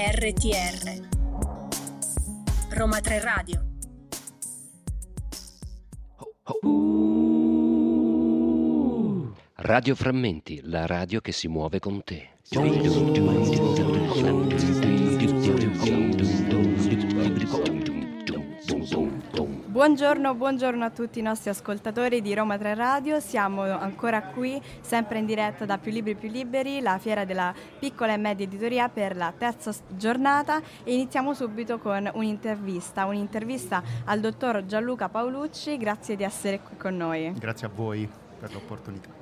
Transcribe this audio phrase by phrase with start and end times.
[0.00, 1.08] RTR
[2.70, 3.66] Roma 3 Radio
[9.56, 12.28] Radio Frammenti, la radio che si muove con te.
[19.78, 25.20] Buongiorno, buongiorno a tutti i nostri ascoltatori di Roma 3 Radio, siamo ancora qui, sempre
[25.20, 29.14] in diretta da Più Libri Più Liberi, la fiera della piccola e media editoria per
[29.14, 36.24] la terza giornata e iniziamo subito con un'intervista, un'intervista al dottor Gianluca Paolucci, grazie di
[36.24, 37.32] essere qui con noi.
[37.38, 39.17] Grazie a voi per l'opportunità.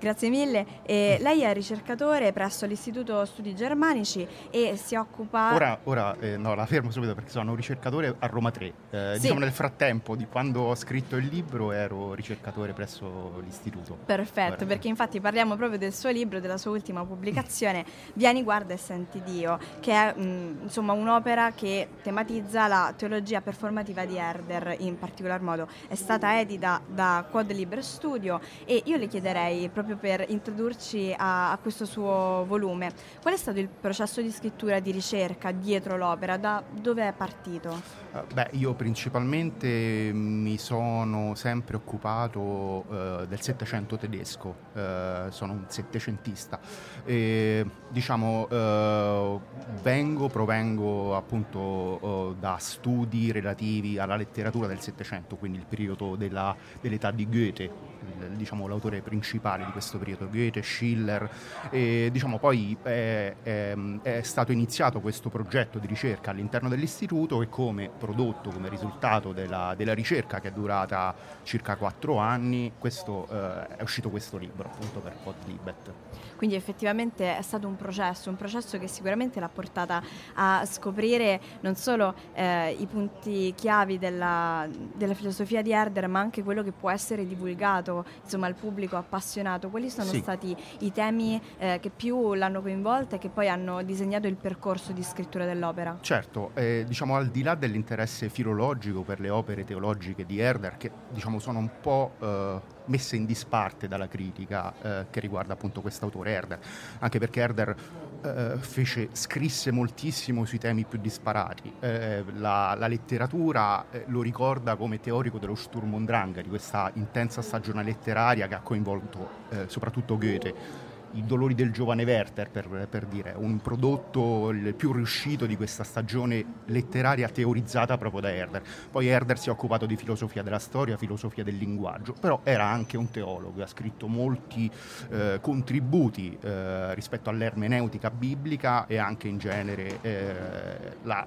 [0.00, 0.66] Grazie mille.
[0.82, 5.52] E lei è ricercatore presso l'Istituto Studi Germanici e si occupa...
[5.54, 8.72] Ora, ora eh, no, la fermo subito perché sono un ricercatore a Roma 3.
[8.90, 9.20] Eh, Sì.
[9.20, 13.98] Diciamo nel frattempo di quando ho scritto il libro ero ricercatore presso l'istituto.
[14.06, 17.84] Perfetto, Ora- perché infatti parliamo proprio del suo libro, della sua ultima pubblicazione,
[18.14, 24.06] Vieni, guarda e senti Dio, che è mh, insomma un'opera che tematizza la teologia performativa
[24.06, 25.68] di Herder in particolar modo.
[25.88, 31.52] È stata edita da Quad Libre Studio e io le chiederei, proprio per introdurci a,
[31.52, 36.36] a questo suo volume, qual è stato il processo di scrittura, di ricerca dietro l'opera,
[36.36, 37.80] da dove è partito?
[38.12, 45.64] Eh, Beh, io principalmente mi sono sempre occupato eh, del Settecento tedesco, eh, sono un
[45.68, 46.58] settecentista.
[47.04, 49.38] E, diciamo, eh,
[49.82, 56.56] vengo, provengo appunto eh, da studi relativi alla letteratura del Settecento, quindi il periodo della-
[56.80, 57.89] dell'età di Goethe,
[58.34, 61.28] diciamo l'autore principale di questo periodo, Goethe, Schiller.
[61.70, 67.48] E, diciamo, poi è, è- è stato iniziato questo progetto di ricerca all'interno dell'istituto e
[67.48, 73.76] come prodotto, come risultato della, della ricerca che è durata circa quattro anni, questo, eh,
[73.76, 75.92] è uscito questo libro appunto per Podlibet.
[76.36, 80.02] Quindi effettivamente è stato un processo, un processo che sicuramente l'ha portata
[80.34, 86.42] a scoprire non solo eh, i punti chiavi della, della filosofia di Herder, ma anche
[86.42, 87.89] quello che può essere divulgato
[88.22, 89.68] insomma, al pubblico appassionato.
[89.68, 90.20] Quali sono Sì.
[90.20, 94.92] stati i temi eh, che più l'hanno coinvolta e che poi hanno disegnato il percorso
[94.92, 95.98] di scrittura dell'opera?
[96.00, 100.90] Certo, eh, diciamo al di là dell'interesse filologico per le opere teologiche di Herder, che
[101.10, 106.32] diciamo sono un po' eh, messe in disparte dalla critica eh, che riguarda appunto quest'autore
[106.32, 106.58] Herder,
[107.00, 107.76] anche perché Herder
[108.22, 111.72] eh, fece, scrisse moltissimo sui temi più disparati.
[111.80, 116.90] Eh, la, la letteratura eh, lo ricorda come teorico dello Sturm und Drang, di questa
[116.94, 122.86] intensa stagione letteraria che ha coinvolto eh, soprattutto Goethe i dolori del giovane Werther, per,
[122.88, 128.62] per dire, un prodotto il più riuscito di questa stagione letteraria teorizzata proprio da Herder.
[128.90, 132.96] Poi Herder si è occupato di filosofia della storia, filosofia del linguaggio, però era anche
[132.96, 134.70] un teologo, ha scritto molti
[135.10, 141.26] eh, contributi eh, rispetto all'ermeneutica biblica e anche in genere eh, la,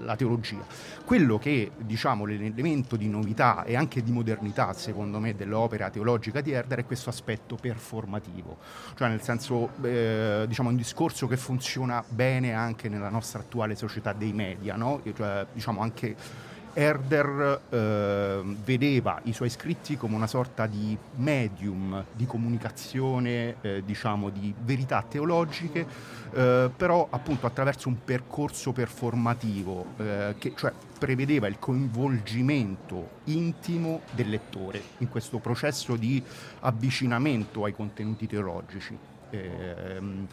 [0.00, 0.64] la teologia.
[1.04, 6.52] Quello che diciamo l'elemento di novità e anche di modernità, secondo me, dell'opera teologica di
[6.52, 8.58] Herder è questo aspetto performativo,
[8.96, 14.12] cioè nel senso eh, diciamo un discorso che funziona bene anche nella nostra attuale società
[14.12, 15.00] dei media, no?
[15.14, 16.14] Cioè, diciamo anche
[16.78, 24.28] Herder eh, vedeva i suoi scritti come una sorta di medium di comunicazione, eh, diciamo
[24.28, 25.86] di verità teologiche,
[26.32, 34.28] eh, però appunto attraverso un percorso performativo eh, che cioè prevedeva il coinvolgimento intimo del
[34.28, 36.22] lettore in questo processo di
[36.60, 39.15] avvicinamento ai contenuti teologici.
[39.30, 40.26] Ehm,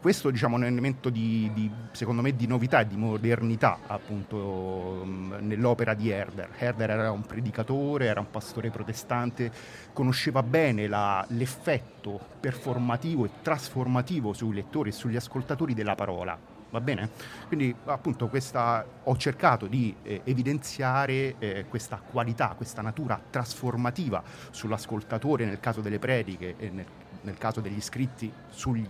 [0.00, 5.02] questo diciamo, è un elemento di, di, secondo me di novità e di modernità appunto
[5.04, 6.50] mm, nell'opera di Herder.
[6.56, 9.52] Herder era un predicatore, era un pastore protestante,
[9.92, 16.38] conosceva bene la- l'effetto performativo e trasformativo sui lettori e sugli ascoltatori della parola.
[16.70, 17.10] Va bene?
[17.48, 25.44] Quindi appunto questa, ho cercato di eh, evidenziare eh, questa qualità, questa natura trasformativa sull'ascoltatore
[25.44, 26.86] nel caso delle prediche e nel,
[27.22, 28.86] nel caso degli scritti sugli,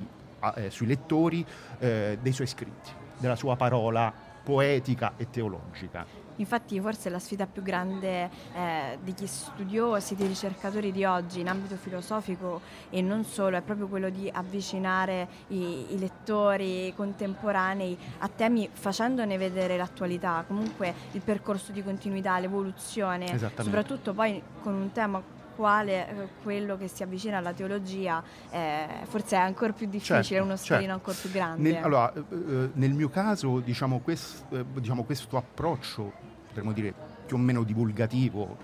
[0.57, 1.45] eh, sui lettori
[1.79, 4.13] eh, dei suoi scritti, della sua parola
[4.43, 6.29] poetica e teologica.
[6.37, 11.77] Infatti forse la sfida più grande eh, degli studiosi, dei ricercatori di oggi in ambito
[11.77, 18.71] filosofico e non solo, è proprio quello di avvicinare i, i lettori contemporanei a temi
[18.73, 25.23] facendone vedere l'attualità, comunque il percorso di continuità, l'evoluzione, soprattutto poi con un tema
[25.61, 30.45] quale eh, quello che si avvicina alla teologia eh, forse è ancora più difficile, Certo,
[30.45, 30.95] uno scalino certo.
[30.95, 31.71] ancora più grande.
[31.71, 36.13] Nel, allora, eh, eh, nel mio caso, diciamo, quest- eh, diciamo, questo approccio,
[36.47, 36.95] potremmo dire
[37.27, 38.57] più o meno divulgativo,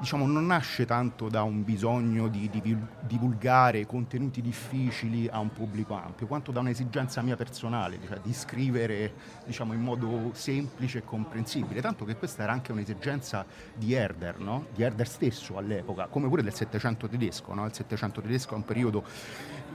[0.00, 5.94] diciamo, non nasce tanto da un bisogno di, di, divulgare contenuti difficili a un pubblico
[5.94, 9.12] ampio, quanto da un'esigenza mia personale, cioè di scrivere
[9.44, 13.44] diciamo, in modo semplice e comprensibile, tanto che questa era anche un'esigenza
[13.74, 14.66] di Herder, no?
[14.74, 17.52] di Herder stesso all'epoca, come pure del Settecento tedesco.
[17.52, 17.66] No?
[17.66, 19.04] Il Settecento tedesco è un periodo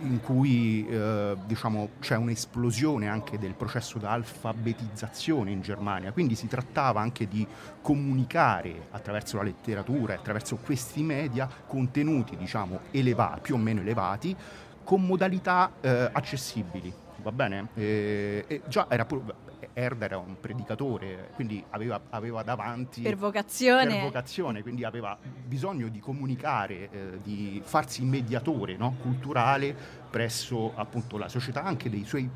[0.02, 7.00] in cui eh, diciamo, c'è un'esplosione anche del processo d'alfabetizzazione in Germania, quindi si trattava
[7.00, 7.46] anche di
[7.82, 14.36] comunicare attraverso la letteratura e attraverso questi media contenuti diciamo, elevati, più o meno elevati
[14.84, 16.94] con modalità eh, accessibili.
[17.18, 17.70] Va bene?
[17.74, 19.34] E, e già era pure,
[19.74, 23.02] Herder era un predicatore, quindi aveva, aveva davanti...
[23.02, 23.88] Per vocazione.
[23.88, 28.96] Per vocazione, quindi aveva bisogno di comunicare, eh, di farsi mediatore no?
[29.02, 29.76] culturale
[30.10, 32.30] presso appunto la società, anche dei suoi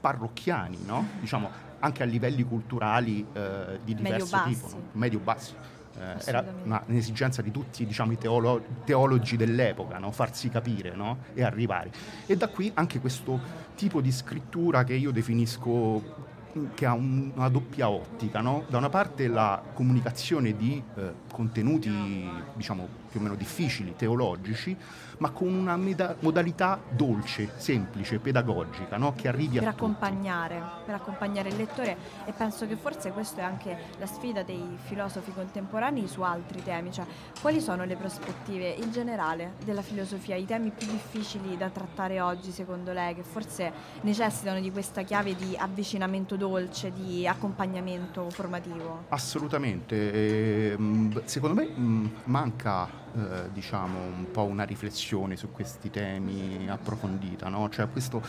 [0.00, 1.06] parrocchiani, no?
[1.18, 1.50] diciamo,
[1.80, 4.82] anche a livelli culturali eh, di diverso medio tipo, no?
[4.92, 5.54] medio-bassi.
[5.98, 10.10] Eh, era una, un'esigenza di tutti diciamo, i teolo- teologi dell'epoca, no?
[10.10, 11.18] farsi capire no?
[11.34, 11.90] e arrivare.
[12.26, 13.40] E da qui anche questo
[13.74, 16.34] tipo di scrittura che io definisco
[16.74, 18.64] che ha un, una doppia ottica, no?
[18.68, 21.90] da una parte la comunicazione di eh, contenuti
[22.54, 24.76] diciamo più o meno difficili, teologici,
[25.18, 29.14] ma con una meda- modalità dolce, semplice, pedagogica, no?
[29.14, 33.44] che arrivi per a accompagnare, per accompagnare il lettore e penso che forse questa è
[33.44, 37.06] anche la sfida dei filosofi contemporanei su altri temi, cioè
[37.40, 42.50] quali sono le prospettive in generale della filosofia, i temi più difficili da trattare oggi
[42.50, 43.72] secondo lei, che forse
[44.02, 46.45] necessitano di questa chiave di avvicinamento dolce,
[46.90, 49.04] di accompagnamento formativo?
[49.08, 55.90] Assolutamente, e, ehm, secondo me mm, manca eh, diciamo, un po' una riflessione su questi
[55.90, 57.68] temi approfondita, no?
[57.68, 58.22] Cioè questo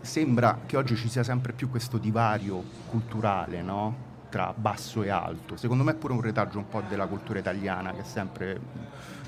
[0.00, 4.08] sembra che oggi ci sia sempre più questo divario culturale, no?
[4.30, 5.56] Tra basso e alto.
[5.56, 8.60] Secondo me è pure un retaggio un po' della cultura italiana che è sempre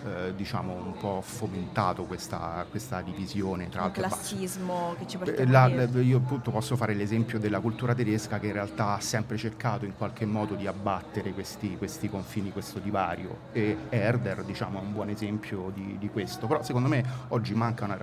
[0.04, 3.86] eh, diciamo un po' fomentato questa, questa divisione tra.
[3.86, 8.46] Il classismo che ci porta la, Io appunto posso fare l'esempio della cultura tedesca che
[8.46, 13.50] in realtà ha sempre cercato in qualche modo di abbattere questi, questi confini, questo divario
[13.52, 17.84] e Herder diciamo è un buon esempio di, di questo, però secondo me oggi manca
[17.84, 17.96] una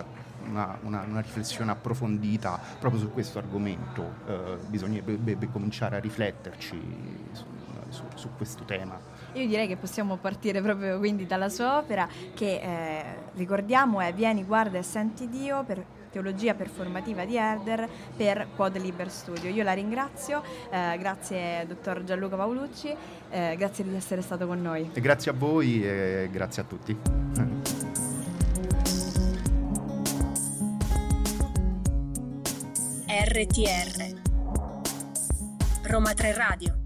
[0.50, 6.82] una, una, una, riflessione approfondita proprio su questo argomento, eh, bisognerebbe cominciare a rifletterci
[7.32, 7.44] su,
[7.90, 9.00] su, su questo tema.
[9.34, 13.04] Io direi che possiamo partire proprio quindi dalla sua opera che eh,
[13.36, 17.88] ricordiamo è Vieni, guarda e senti Dio per teologia performativa di Herder
[18.18, 19.50] per Quad Liber Studio.
[19.50, 20.42] Io la ringrazio,
[20.72, 22.96] eh, grazie dottor Gianluca Paolucci,
[23.30, 24.90] eh, grazie di essere stato con noi.
[24.94, 27.79] E grazie a voi e grazie a tutti.
[33.32, 34.22] RTR
[35.84, 36.80] Roma 3 Radio.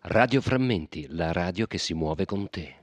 [0.00, 2.76] Radio Frammenti, la radio che si muove con te.